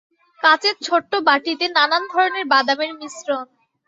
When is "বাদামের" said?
2.53-2.91